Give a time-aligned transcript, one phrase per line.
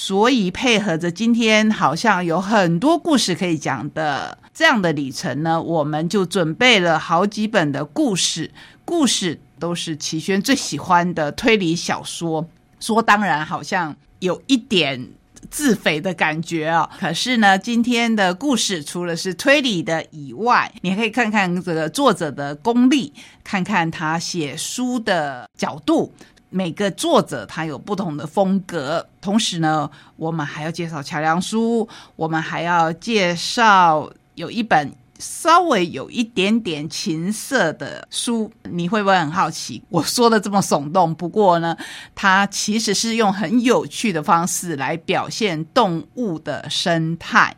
[0.00, 8.48] 所以配合着今天好像有很多故事可以讲的这样的里程呢，我们就准备了好几本的故事，
[8.84, 12.46] 故事都是齐轩最喜欢的推理小说。
[12.78, 15.10] 说当然好像有一点。
[15.50, 16.90] 自肥的感觉哦。
[16.98, 26.12] 可是呢，今天的故事除了是推理的以外，你可以看看这个作者的功力，看看他写书的角度。
[26.50, 29.06] 每个作者他有不同的风格。
[29.20, 34.92] 同时呢，我们还要介绍桥梁书，我们还要介绍有一本。
[35.20, 39.82] 稍微有一点点情色的书，你会不会很好奇？
[39.88, 41.76] 我说的这么耸动，不过呢，
[42.14, 47.56] 它其实是用很有趣的方式来表现动物的生态。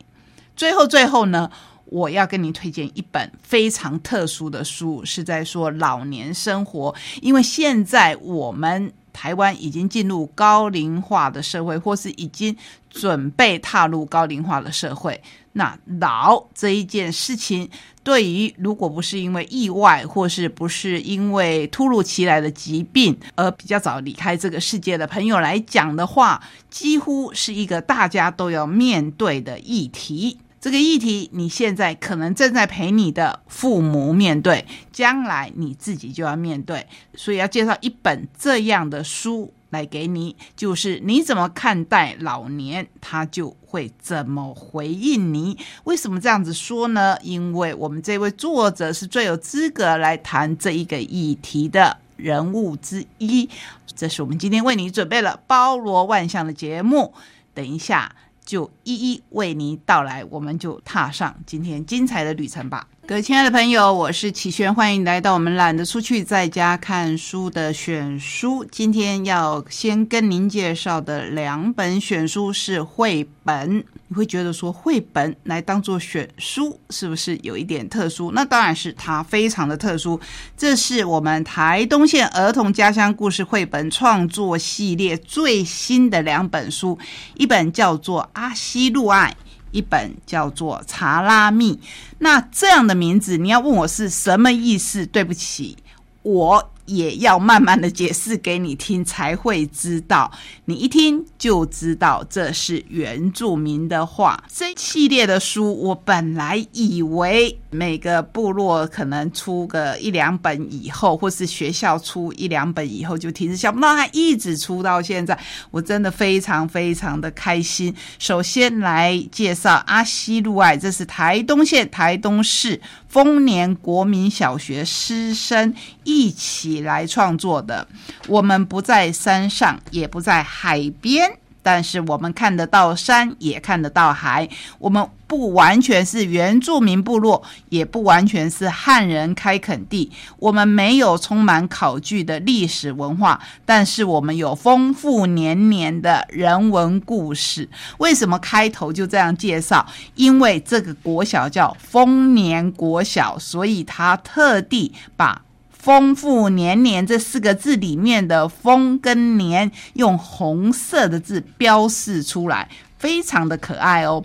[0.56, 1.50] 最后，最后呢，
[1.90, 8.92] 我要跟你推荐一本非常特殊的书，是在说老年生活，因为现在我们。
[9.12, 12.56] 台湾已经进入高龄化的社会，或是已经
[12.88, 15.20] 准备踏入高龄化的社会。
[15.52, 17.68] 那老这一件事情，
[18.04, 30.38] 对于如果不是因为意外，或是不是因为突如其来的疾病而比较早离开这个世界的朋友来讲的话，几乎是一个大家都要面对的议题。
[30.60, 45.56] 这个议题，你现在可能正在陪你的父母面对，将来你自己就要面对，所以要介绍一本这样的书来给你，就是你怎么看待老年，他就会怎么回应你。
[45.84, 47.16] 为什么这样子说呢？
[47.22, 53.48] 因为我们这位作者是最有资格来谈这一个议题的人物之一。
[53.96, 57.14] 这是我们今天为你准备了包罗万象的节目。
[57.54, 58.14] 等一下。
[58.50, 62.88] 就一一为您到来，我们就踏上今天精彩的旅程吧。
[63.10, 68.64] 各位亲爱的朋友，我是启轩，欢迎来到我们懒得出去在家看书的选书。
[68.70, 73.84] 今天要先跟您介绍的两本选书是绘本。
[74.06, 78.30] 你会觉得说绘本来当做选书是不是有一点特殊？
[78.30, 80.20] 那当然是它非常的特殊。
[80.56, 86.96] 这是我们台东县儿童家乡故事绘本创作系列最新的两本书，
[87.34, 89.36] 一本叫做《阿西路爱》。
[89.70, 91.74] 一本叫做《查拉密》，
[92.18, 95.06] 那这样的名字，你要问我是什么意思？
[95.06, 95.76] 对不起，
[96.22, 96.70] 我。
[96.86, 100.28] 也要慢慢的解释给你听，才会知道。
[100.64, 104.42] 你一听就知道这是原住民的话。
[104.52, 115.38] 这系列的书，我本来以为每个部落可能出个一两本以后，或是学校出一两本以后就停止，想不到它一直出到现在，
[115.70, 117.94] 我真的非常非常的开心。
[118.18, 122.80] 首先来介绍阿西路爱，这是台东县台东市。
[123.08, 127.88] 丰年国民小学师生一起来创作的。
[128.28, 131.38] 我们不在山上，也不在海边。
[131.62, 134.48] 但是我们看得到山，也看得到海。
[134.78, 140.10] 我们不完全是原住民部落，也不完全是汉人开垦地。
[140.38, 147.68] 我们没有充满考据的历史文化，但是我们有丰富年年的人文故事。
[147.98, 149.86] 为什么开头就这样介绍？
[150.14, 155.42] 因为这个国小叫丰年国小，所以他特地把。
[155.80, 162.68] 丰富年年这四个字里面的“丰”跟“年”用红色的字标示出来，
[162.98, 164.22] 非常的可爱哦。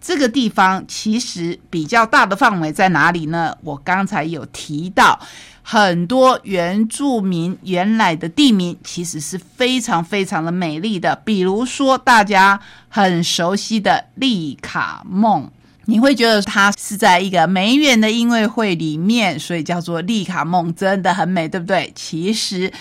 [0.00, 3.54] 这个地方其实比较大的范围在哪里呢？
[3.62, 5.20] 我刚才有提到，
[5.62, 15.50] 很多原住民原来的地名其实是非常非常的美丽的，比如说大家很熟悉的利卡梦。
[15.86, 21.92] 你会觉得它是在一个梅园的音乐会里面，所以叫做丽卡梦，真的很美，对不对？
[21.94, 22.72] 其实，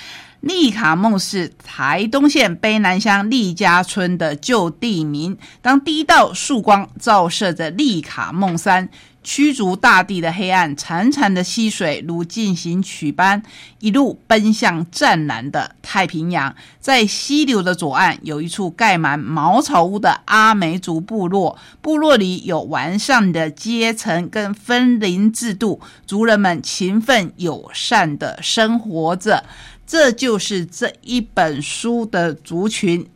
[0.42, 5.38] 丽卡梦是台东县卑南乡丽家村的旧地名。
[5.62, 8.90] 当第一道曙光照射着丽卡梦山。
[9.24, 13.42] 驱逐大地的黑暗，潺潺的溪水如进行曲般，
[13.80, 16.54] 一路奔向湛蓝的太平洋。
[16.80, 21.58] 在溪流的左岸，有一处盖满茅草屋的阿美族部落。
[21.82, 29.46] 部落里有完善的阶层跟分林制度，族人们勤奋友善的生活着。
[29.88, 33.08] 这就是这一本书的族群。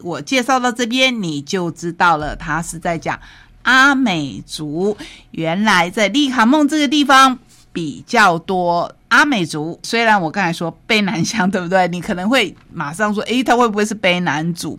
[0.00, 3.18] 我介绍到这边，你就知道了，他是在讲。
[3.66, 4.96] 阿美族
[5.32, 7.36] 原来在利卡梦这个地方
[7.72, 8.94] 比较多。
[9.08, 11.88] 阿美族虽然我刚才说卑南乡，对不对？
[11.88, 14.78] 你可能会马上说，诶，他会不会是卑南族？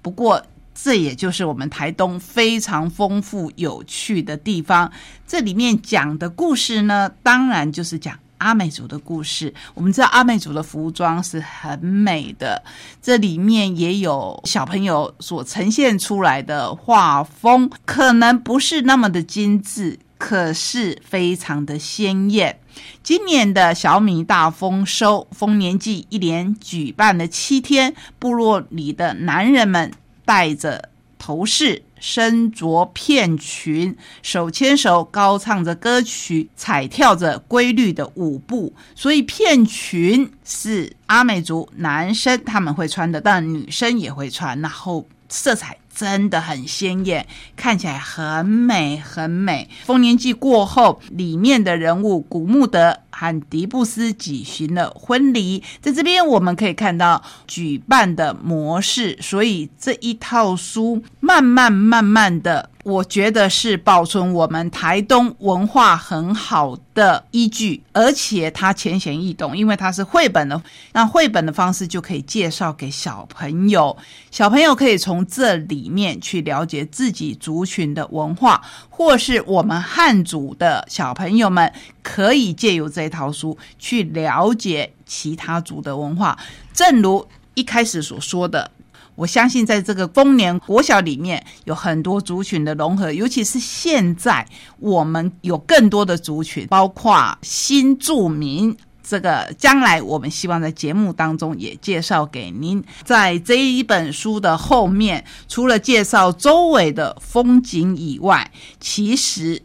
[0.00, 0.42] 不过
[0.74, 4.90] 这也就是我们台东非常丰富有趣的地方。
[5.26, 9.54] 这里面讲的故事呢，当然就是讲阿美族的故事。
[9.74, 12.62] 我们知道阿美族的服装是很美的，
[13.00, 22.58] 这里面也有小朋友所呈现出来的画风，可能不是那么的精致，可是非常的鲜艳。
[23.02, 29.92] 今年的小米大丰收，丰年祭一连举办了七天，部落里的男人们
[30.24, 30.88] 带着
[31.18, 31.82] 头饰。
[32.02, 38.74] 身着片裙，手牵手，高唱着歌曲，踩跳着规律的舞步。
[38.96, 44.60] 所以，片裙是阿美族男生他们会穿的，但女生也会穿。
[44.60, 45.78] 然后，色彩。
[45.94, 49.68] 真的很鲜艳，看起来很美很美。
[49.84, 59.16] 丰年祭过后，里面的人物古穆德和迪布斯举行了婚礼，在这边我们可以看到举办的模式。
[59.20, 62.70] 所以这一套书慢慢慢慢的。
[62.82, 70.60] 我觉得是保存我们台东文化很好的依据，而且它浅显易懂，因为它是绘本的。
[70.92, 73.96] 那绘本的方式就可以介绍给小朋友，
[74.32, 86.36] 小朋友可以从这里面去了解自己族群的文化，或是我们汉族的小朋友们可以借由这套书去了解其他族的文化。
[86.72, 87.24] 正如
[87.54, 88.72] 一开始所说的。
[89.14, 94.46] 我相信，在这个丰年国小里面，有很多族群的融合，尤其是现在
[94.78, 98.76] 我们有更多的族群，包括新住民。
[99.04, 102.82] 这个将来我们希望在节目当中也介绍给您。
[103.04, 108.50] 在这一本书的后面，除了介绍周围的风景以外，
[108.80, 109.60] 其实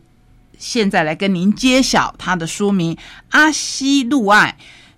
[0.58, 2.96] 现在来跟您揭晓它的书名
[3.30, 4.58] 《阿西路爱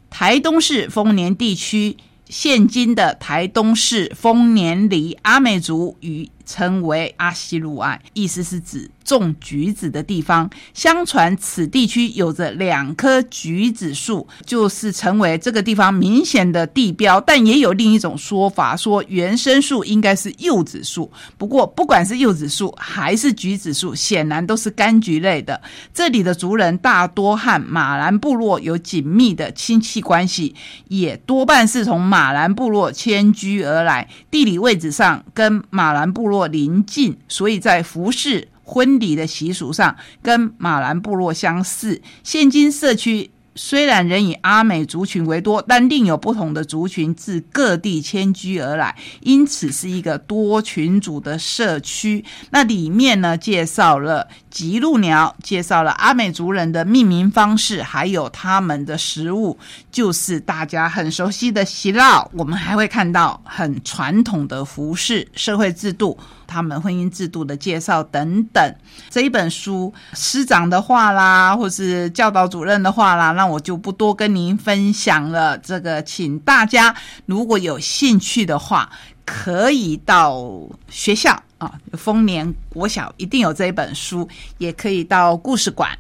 [0.10, 1.98] 台东市丰年地区》。
[2.30, 10.48] 现今的台东市丰年里阿美族语称为阿西鲁爱，意思是指种橘子的地方。
[10.74, 17.20] 相传此地区有着两棵橘子树，就是成为这个地方明显的地标。
[17.20, 21.12] 但也有另一种说法，说原生树应该是柚子树。
[21.38, 25.60] 不过，不管是柚子树还是橘子树，显然都是柑橘类的。
[25.94, 30.54] 这里的族人大多和马兰部落有紧密的亲戚关系，
[30.90, 34.08] 也多半是从马兰部落迁居而来。
[34.30, 36.50] 地理位置上跟马兰部落。
[36.50, 42.02] 临近，所以在服饰、婚礼的习俗上跟马兰部落相似。
[42.24, 43.32] 现今社区。
[43.56, 52.24] 虽然仍以阿美族群为多，但另有不同的族群自各地迁居而来，因此是一个多群组的社区。
[52.52, 59.58] 那里面呢，介绍了吉鹿鸟，介绍了阿美族人的命名方式，还有他们的食物，
[59.92, 62.28] 就是大家很熟悉的喜酪。
[62.34, 66.18] 我们还会看到很传统的服饰、社会制度。
[66.48, 68.76] 他们婚姻制度的介绍等等，
[69.12, 75.56] 这一本书师长的话啦，或是教导主任的话啦，那我就不多跟您分享了。
[75.60, 76.96] 这个，请大家
[77.28, 78.90] 如果有兴趣的话，
[79.24, 80.44] 可以到
[80.90, 84.28] 学校啊，丰年国小一定有这一本书，
[84.58, 85.96] 也可以到故事馆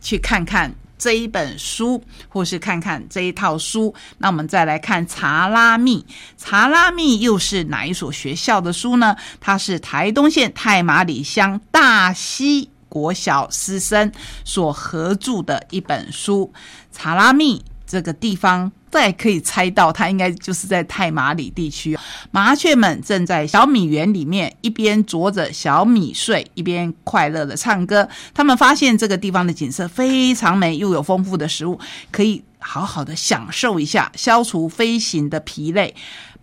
[0.00, 0.74] 去看看。
[0.98, 5.98] 这一本书，或是看看这一套书，那我们再来看《查拉密》。
[6.36, 9.16] 《查拉密》又是哪一所学校的书呢？
[9.40, 14.12] 它是台东县太马里乡大溪国小师生
[14.44, 16.52] 所合著的一本书，
[16.92, 17.58] 《查拉密》。
[17.92, 21.94] 这个地方，再可以猜到，它应该就是在太马里地区。
[22.30, 28.08] 麻雀们正在小米园里面，一边啄着小米穗，一边快乐的唱歌。
[28.32, 31.78] 他们发现这个地方的景色非常美，又有丰富的食物，
[32.10, 35.94] 可以好好的享受一下，消除飞行的疲累。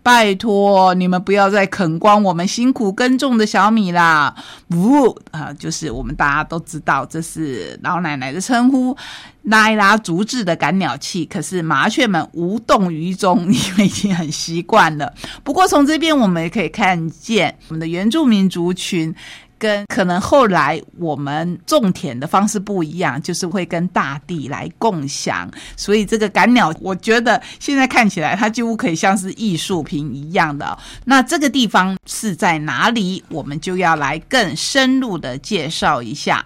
[0.02, 4.34] 拜托你们不要再啃光我们辛苦耕种的小米啦！
[4.68, 8.96] 不啊，就是我们大家都知道，这是老奶奶的称呼，
[9.42, 11.24] 拉一拉竹制的赶鸟器。
[11.26, 15.12] 可是麻雀们无动于衷，你们已经很习惯了。
[15.44, 19.14] 不过从这边我们也可以看见，我们的原住民族群。
[19.60, 30.76] 跟可能后来我们种田的方式不一样，就是会跟大地来共享，所以这个赶鸟，我觉得现在看起来它几乎可以像是艺术品一样的。
[31.04, 33.22] 那这个地方是在哪里？
[33.28, 36.44] 我们就要来更深入的介绍一下。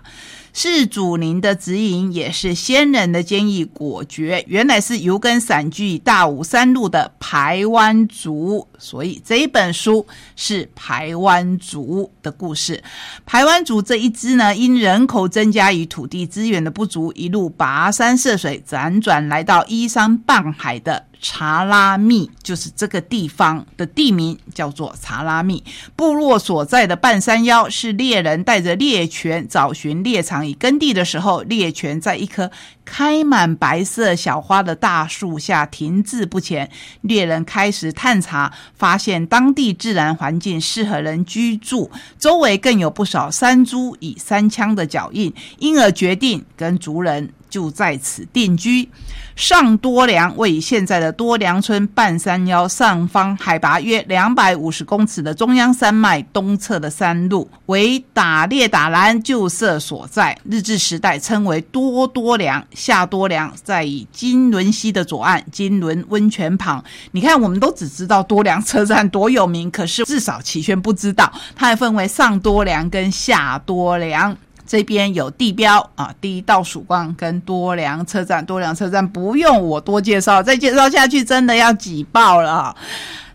[0.56, 4.44] 是祖灵的指引，也是先人的坚毅果决。
[4.46, 10.06] 原来是油根散居大武山路的排湾族，所以这一本书
[10.36, 12.80] 是排湾族的故事。
[13.26, 25.64] 排湾族这一支呢，因人口增加与土地资源的不足，一路跋山涉水，辗转来到依山傍海的查拉密，就是这个地方的地名叫做查拉密
[25.96, 32.50] 部落所在的半山腰，是猎人带着猎犬找寻猎场以耕地的时候，猎犬在一棵
[32.84, 36.70] 开满白色小花的大树下停滞不前。
[37.00, 47.32] 猎人开始探查，发现当地自然环境适合人居住，周围更有不少山猪以山枪的脚印，因而决定跟族人。
[47.54, 48.88] 就在此定居。
[49.36, 60.36] 上多良位于现在的多良村半山腰上方，海拔约两百五十公尺的中央山脉东侧的山路，为打猎打蓝旧社所在。
[60.50, 66.82] 日治时代称为多多良，下多良在以金轮溪的左岸，金轮温泉旁。
[67.12, 74.36] 你看，我们都只知道多良车站多有名，可是至少齐宣不知道，它还分为上多良跟下多良。
[74.66, 82.74] 这边有地标啊，第一道曙光跟多良车站，多良车站不用我多介绍，再介绍下去真的要挤爆了。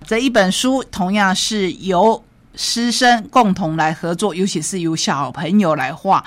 [0.06, 2.24] 这一本书同样是由
[2.56, 6.24] 师生共同来合作，尤其是由小朋友来画，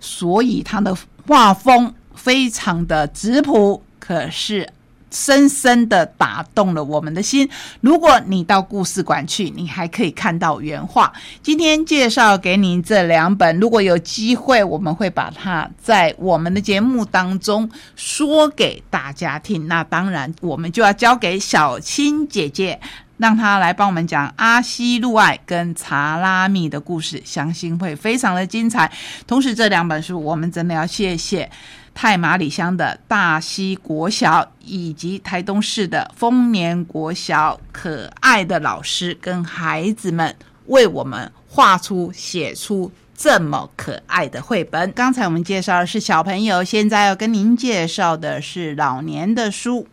[0.00, 0.96] 所以它的
[1.26, 4.68] 画风非常的质朴，可是。
[5.10, 7.48] 深深的打动了我们的心。
[7.80, 11.12] 如果你到故事馆去，你还可以看到原画。
[11.42, 19.66] 今天介绍给您这两本，如果有机会，我们会把它在我们的节目当中说给大家听。
[19.66, 22.78] 那当然，我们就要交给小青姐姐，
[23.16, 28.90] 让她来帮我们讲阿西路爱跟查拉米的故事，相信会非常的精彩。
[29.26, 31.50] 同时，这两本书我们真的要谢谢。
[31.96, 40.36] 太马里乡的大溪国小以及台东市的丰年国小，可爱的老师跟孩子们
[40.66, 44.92] 为我们画出、写出这么可爱的绘本。
[44.92, 49.88] 刚才我们介绍的是小朋友，现在要跟您介绍的是老年的书。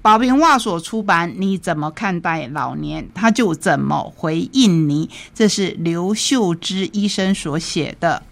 [0.00, 3.08] 宝平画所出版，你怎么看待老年？
[3.12, 5.10] 他就怎么回应你。
[5.34, 8.22] 这是刘秀芝医生所写的。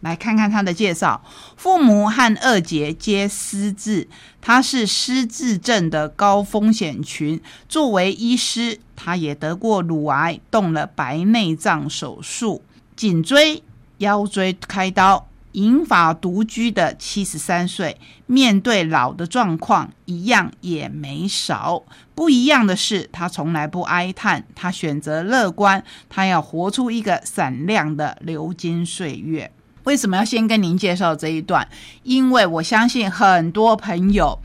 [0.00, 1.22] 来看看他的介绍。
[1.56, 4.08] 父母和二姐皆失智，
[4.40, 7.40] 他是失智症的高风险群。
[7.68, 12.62] 作为医师，他也得过乳癌，动了白内障手术，
[12.96, 13.62] 颈椎、
[13.98, 15.26] 腰椎开刀。
[15.54, 21.82] 银发独居的七十三岁，面对老的状况，一样也没少。
[22.14, 29.50] 不一样的是，他从来不哀叹，他选择乐观，他要活出一个闪亮的流金岁月。
[29.84, 31.66] 为什么要先跟您介绍这一段？
[32.02, 34.38] 因为我相信很多朋友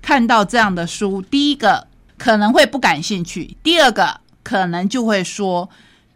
[0.00, 1.86] 看到这样的书，第一个
[2.18, 5.68] 可能会不感兴趣，第二个可能就会说，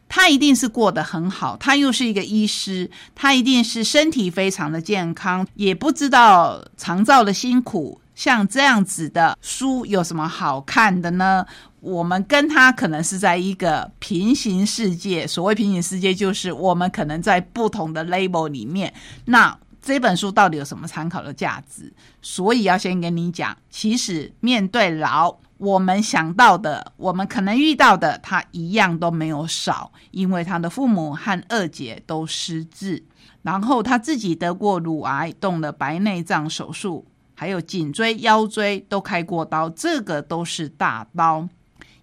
[0.09, 8.01] 他一定是过得很好，他又是一个医师，他一定是身体非常的健康，也不知道长照的辛苦。
[8.17, 11.47] 像这样子的书有什么好看的呢？
[11.81, 15.25] 我们跟他可能是在一个平行世界。
[15.25, 18.93] 所谓平行世界，就是我们可能在不同的 label 里面。
[19.27, 21.93] 那这本书到底有什么参考的价值？
[22.21, 29.93] 所以要先跟你讲，其实面对老，我们想到的，我们可能遇到的，他一样都没有少。
[30.11, 33.05] 因为他的父母和二姐都失智，
[33.43, 37.07] 然后他自己得过乳癌，动了白内障手术。
[37.37, 41.47] 还有颈椎、腰椎都开过刀，这个都是大刀，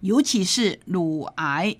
[0.00, 1.76] 尤其是乳癌。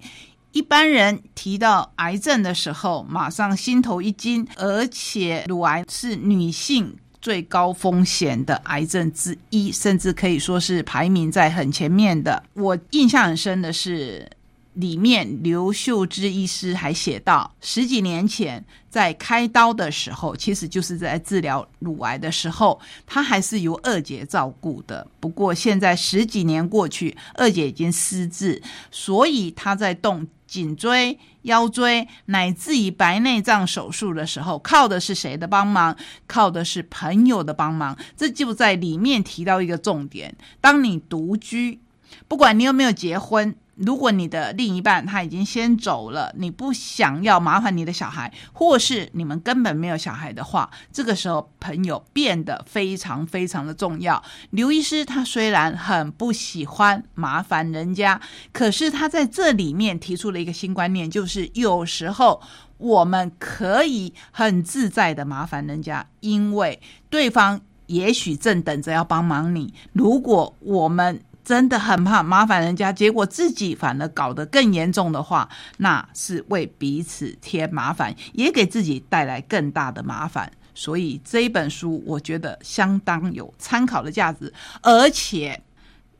[0.50, 12.42] 一般人提到癌症的时候，马上心头一惊，而且乳癌是女性最高风险的癌症之一，甚至可以说是排名在很前面的。
[12.54, 14.28] 我印象很深的是。
[14.74, 25.06] 里面刘秀芝医师还写到，十几年前在开刀的时候，其实就是在治疗乳癌的时候，他还是由二姐照顾的。
[25.20, 35.96] 不过现在十几年过去，二姐已经失智，所以他在动颈椎、腰椎乃至于白内障手术的时候，靠的是谁的帮忙？
[36.26, 37.96] 靠的是朋友的帮忙。
[38.16, 41.78] 这就在里面提到一个重点：当你独居，
[42.26, 43.54] 不管你有没有结婚。
[43.76, 54.22] 如果你的另一半他已经先走了，你不想要麻烦你的小孩，或是你们根本没有小孩的话，这个时候朋友变得非常非常的重要。
[54.50, 58.20] 刘医师他虽然很不喜欢麻烦人家，
[58.52, 62.40] 可是他在这里面提出了一个新观念，就是有时候
[62.78, 69.74] 我们可以很自在的麻烦人家，因为对方也许正等着要帮忙你。
[69.92, 80.50] 如果我们真的很怕麻烦人家，结果自己反而搞得更严重的话，那是为彼此添麻烦，也给自己带来更大的麻烦。
[80.74, 85.62] 所以这一本书，我觉得相当有参考的价值，而且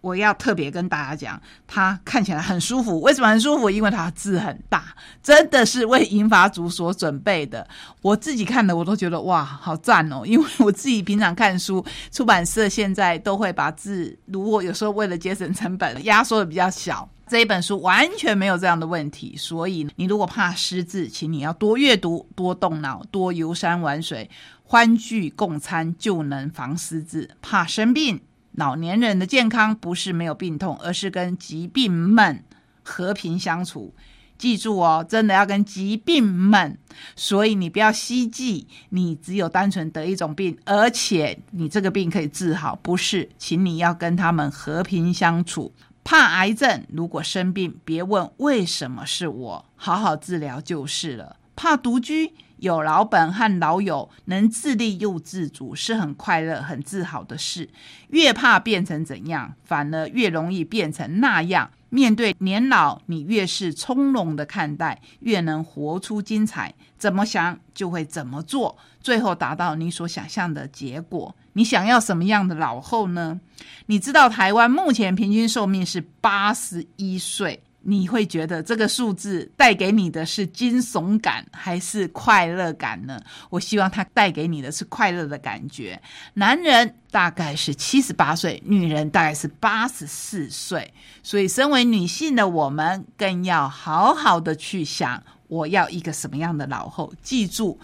[0.05, 3.01] 我要特别跟大家讲，它看起来很舒服。
[3.01, 3.71] 为什么很舒服？
[3.71, 7.67] 因为它字很大，真的是为银发族所准备的。
[8.03, 10.23] 我自己看的，我都觉得哇，好赞哦！
[10.27, 11.83] 因为我自己平常看书，
[12.13, 17.09] 出版社现在都会把字，如果有时候为了节省成本，压缩的比较小。
[17.27, 24.29] 这一本书完全没有这样的问题，所以你如果怕失字，请你要多阅读、多动脑、多游山玩水、
[24.63, 27.31] 欢聚共餐，就能防失字。
[27.41, 28.21] 怕生病。
[28.55, 32.43] 老年人的健康不是没有病痛，而是跟疾病们
[32.83, 33.95] 和平相处。
[34.37, 36.77] 记住哦，真的要跟疾病们。
[37.17, 45.73] 所以你不要希冀你只有单纯得一种病，而且你这个病可以治好，不是，请你要跟他们和平相处。
[46.03, 51.37] 怕癌症，如果生病，别问为什么是我，好好治疗就是了。
[51.57, 52.35] 怕独居。
[52.65, 57.69] 有老本和老友，能自立又自主，是很快乐、很自豪的事。
[58.09, 61.71] 越怕变成怎样，反而越容易变成那样。
[61.91, 66.75] 面对年老，你越是从容的看待，越能活出精彩。
[66.97, 71.37] 怎么想就会怎么做，最后达到你所想象的结果。
[71.53, 73.39] 你想要什么样的老后呢？
[73.87, 77.63] 你知道台湾目前平均寿命是八十一岁。
[77.87, 83.21] 你会觉得这个数字带给你的是惊悚感还是快乐感呢？
[83.51, 86.01] 我希望它带给你的是快乐的感觉。
[86.33, 97.13] 男人大概是七十八岁，女人大概是八十四岁，所以身为女性的我们更要好好的去想，我要一个什么样的老后。
[97.23, 97.79] 记住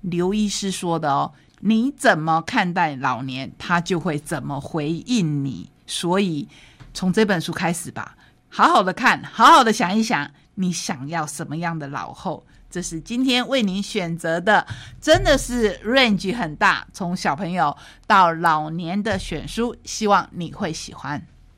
[0.00, 1.30] 刘医师说的哦，
[1.60, 5.68] 你怎么看待老年，他就会怎么回应你。
[5.86, 6.48] 所以
[6.94, 8.16] 从这本书开始吧。
[8.54, 12.44] 好好的看，好好的想一想，你想要什么样的老后？
[12.70, 14.66] 这是今天为您选择的，
[15.00, 17.74] 真的是 range 很大，从小朋友
[18.06, 21.26] 到老年的选书，希望你会喜欢。